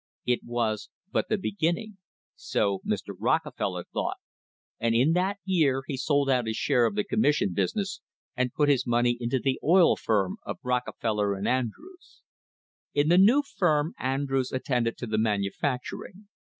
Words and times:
It 0.25 0.39
was 0.43 0.89
but 1.11 1.29
the 1.29 1.37
beginning— 1.37 1.97
so 2.35 2.79
Mr. 2.83 3.15
Rockefeller 3.15 3.83
thought— 3.83 4.17
and 4.81 4.95
in 4.95 5.11
that 5.11 5.37
year 5.45 5.83
he 5.85 5.95
sold 5.95 6.27
out. 6.27 6.47
his 6.47 6.55
share~aL 6.57 6.93
the 6.93 7.03
commission 7.03 7.53
business 7.53 8.01
and 8.35 8.51
put 8.51 8.67
his 8.67 8.87
money 8.87 9.15
into 9.19 9.37
the 9.39 9.59
oil 9.63 9.95
firm 9.95 10.37
of 10.43 10.57
Rockefeller 10.63 11.35
and 11.35 11.47
Andrews. 11.47 12.23
In 12.95 13.09
the 13.09 13.19
new 13.19 13.43
firm 13.43 13.93
Andrews 13.99 14.51
attended 14.51 14.97
to 14.97 15.05
the 15.05 15.19
manufacturing. 15.19 16.27